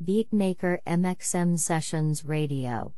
[0.00, 2.97] Beatmaker MXM Sessions Radio.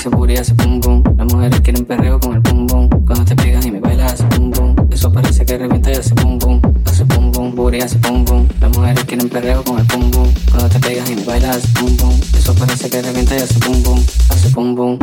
[0.00, 1.02] seguridad hace pum pum.
[1.18, 2.88] Las mujeres quieren perreo con el pum pum.
[3.04, 4.74] Cuando te pegas y me bailas pum pum.
[4.90, 6.60] Eso parece que revienta y hace pum pum.
[6.86, 8.48] Hace pum pum, booty hace pum pum.
[8.60, 10.28] Las mujeres quieren perreo con el pum pum.
[10.50, 12.18] Cuando te pegas y me bailas hace pum pum.
[12.34, 14.02] Eso parece que revienta y hace pum pum.
[14.30, 14.98] Hace pum pum.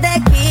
[0.00, 0.49] Siempre te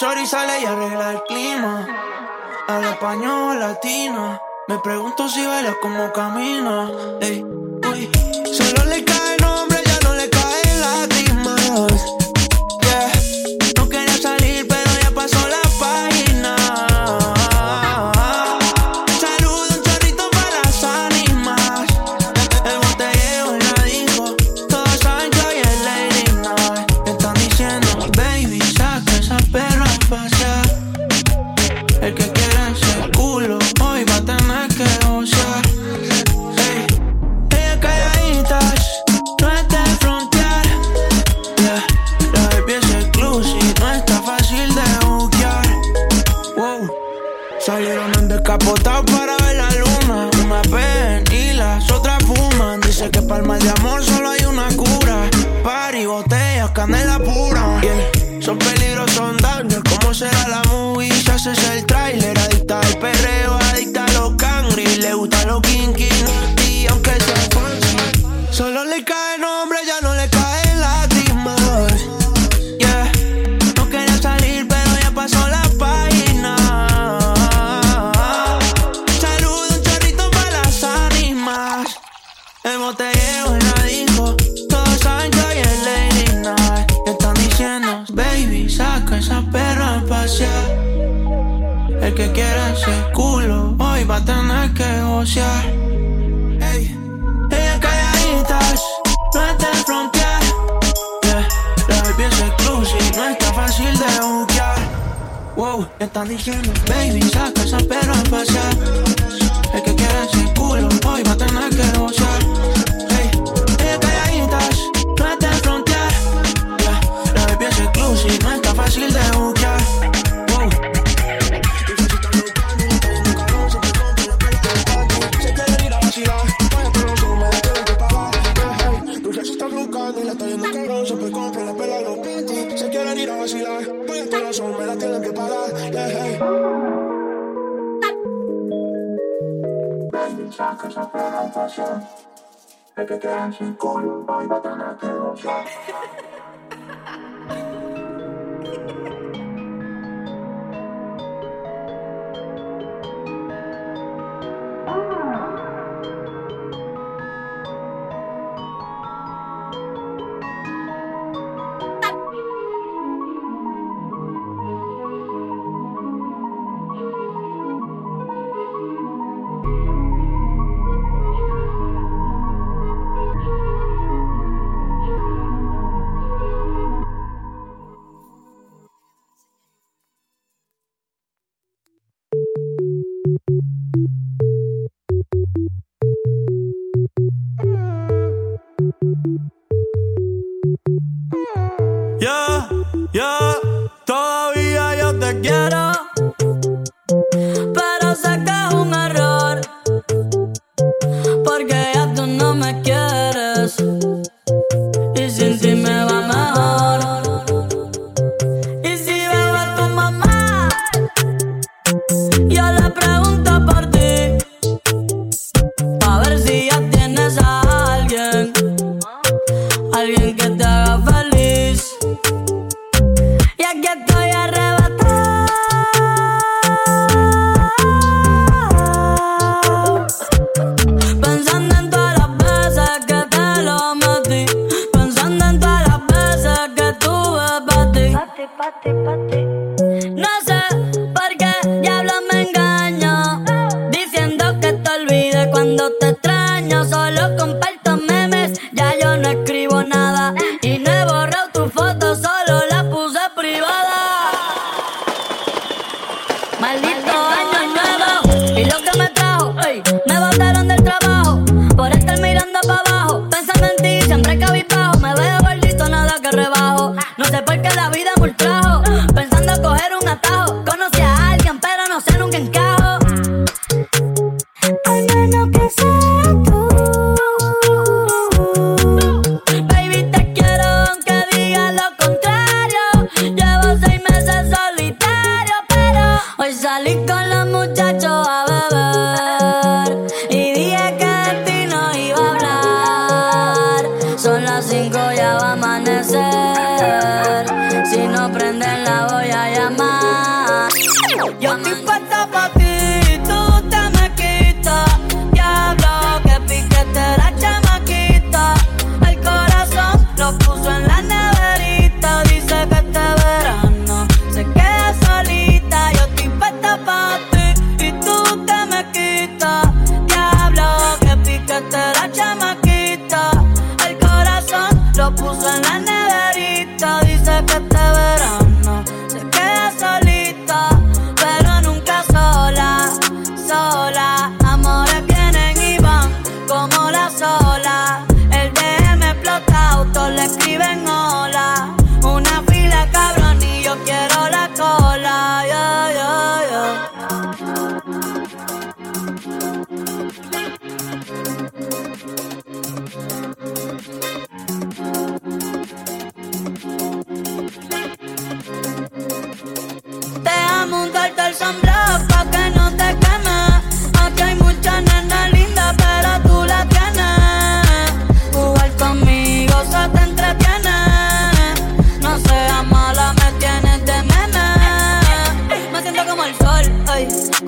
[0.00, 1.86] chori sale y arregla el clima.
[2.68, 4.40] Al español latina.
[4.66, 6.90] Me pregunto si baila como camina.
[7.20, 7.44] Ey.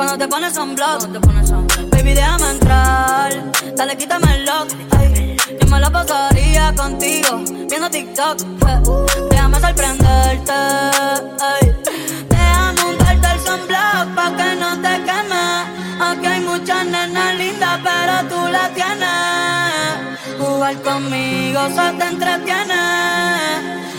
[0.04, 0.98] Cuando te pones un blog,
[1.92, 3.52] baby, déjame entrar.
[3.76, 4.68] Dale, quítame el lock.
[5.60, 8.36] Yo me la pasaría contigo, viendo TikTok.
[9.30, 10.52] Déjame sorprenderte.
[10.52, 11.72] Ay.
[12.28, 15.44] Déjame untarte el sunblock pa' que no te queme.
[16.00, 20.36] Aquí hay muchas nenas lindas, pero tú la tienes.
[20.36, 22.82] Jugar conmigo se te entretiene.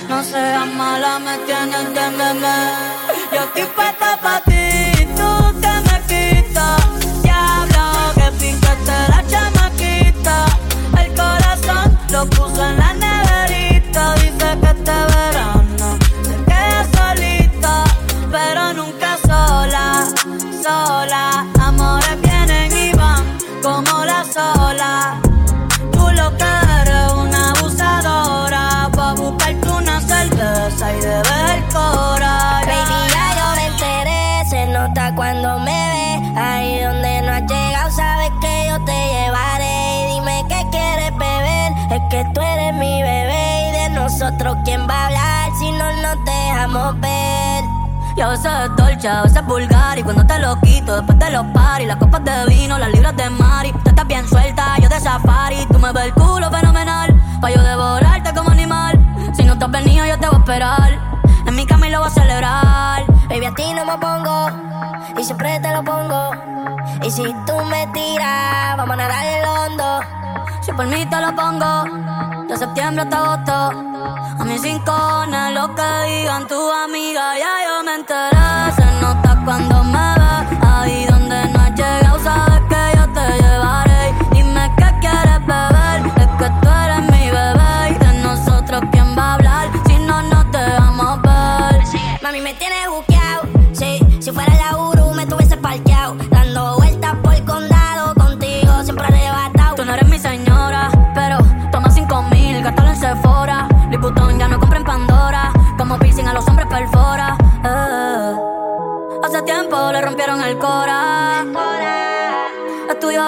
[0.09, 2.55] No seas mala, me tienes de meme.
[3.31, 4.52] Yo estoy puesta pa' ti,
[12.25, 12.92] 不算烂
[44.23, 47.63] nosotros, ¿quién va a hablar si no nos dejamos ver?
[48.15, 51.19] Y a veces es dolce, a veces es vulgar Y cuando te lo quito, después
[51.19, 54.77] de los paris Las copas de vino, las libras de mari Tú estás bien suelta,
[54.79, 58.97] yo de safari Tú me ves el culo fenomenal Pa' yo devorarte como animal
[59.35, 60.99] Si no te has venido, yo te voy a esperar
[61.47, 64.47] En mi cama lo voy a celebrar Baby, a ti no me pongo,
[65.17, 66.31] y siempre te lo pongo.
[67.03, 69.99] Y si tú me tiras, vamos a nadar el hondo.
[70.61, 73.53] Si por mí te lo pongo De septiembre hasta agosto
[74.39, 78.71] A mis rincones, lo que digan tu amiga Ya yo me enteré.
[78.75, 81.12] Se nota cuando me ves Ahí donde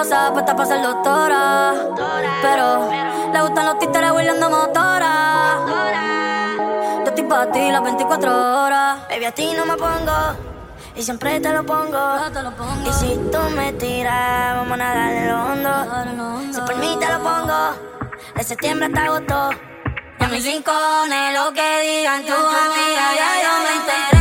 [0.08, 1.74] Puesta para ser doctora.
[2.40, 2.88] Pero
[3.32, 5.66] le gustan los títeres huirleando motora.
[6.98, 9.08] Yo estoy para ti las 24 horas.
[9.08, 10.36] Baby, a ti no me pongo.
[10.94, 12.18] Y siempre te lo pongo.
[12.88, 16.52] Y si tú me tiras, vamos a nadar en lo hondo.
[16.52, 17.74] Si por mí te lo pongo.
[18.36, 19.50] De septiembre hasta agosto.
[20.20, 24.15] Y a mis rincones, lo que digan tu amiga, ya yo me enteré.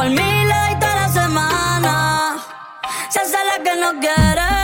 [0.00, 2.36] Por le doy toda la semana.
[3.10, 4.59] Se hace la que no quiere,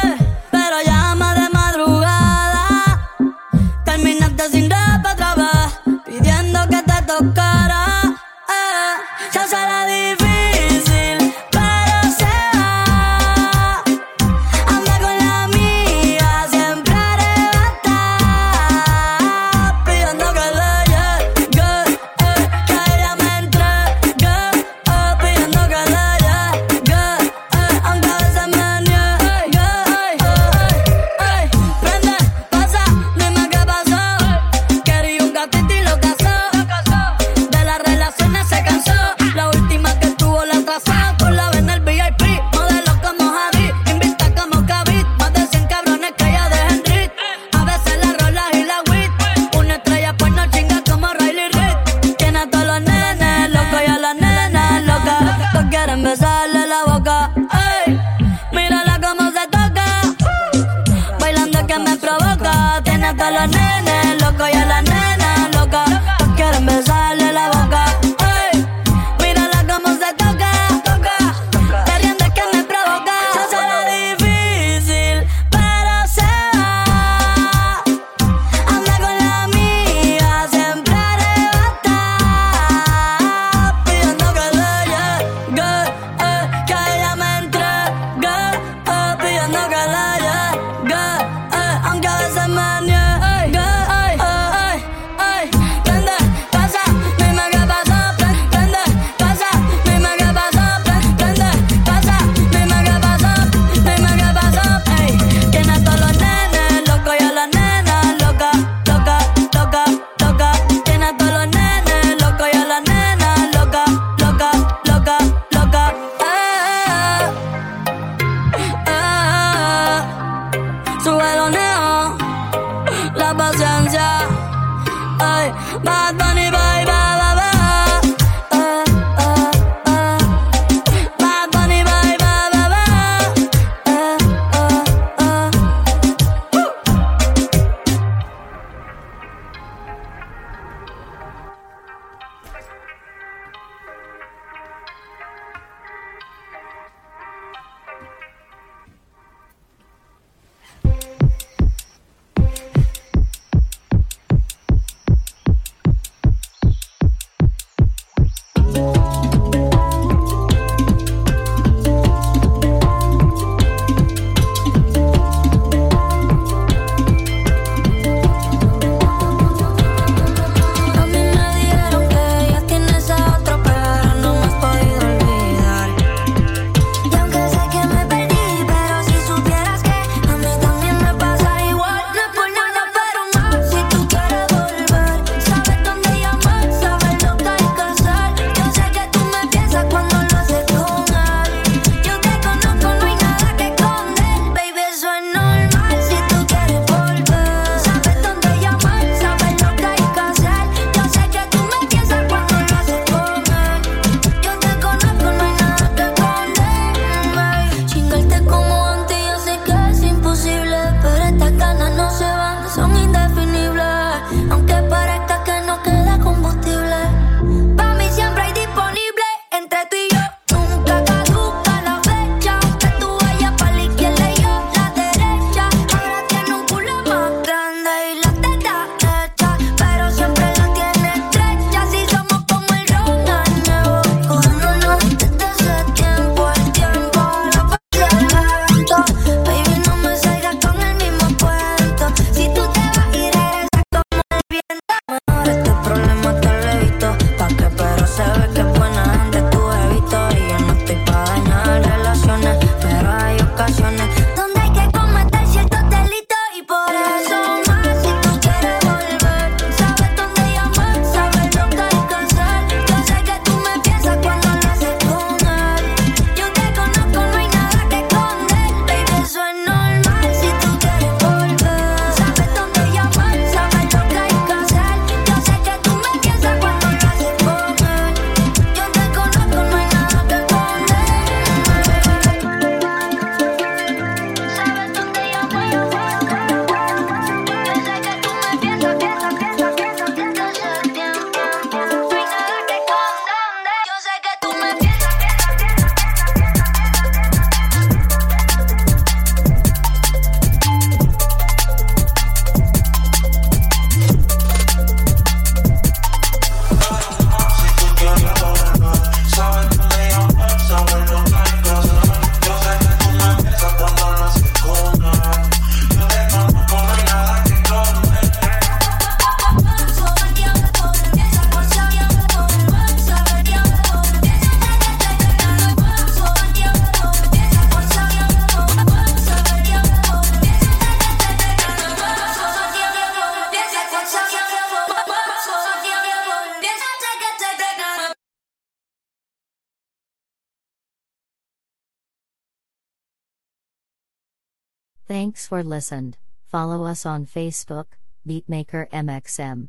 [345.47, 346.17] For listened.
[346.51, 347.87] Follow us on Facebook,
[348.27, 349.69] Beatmaker MXM.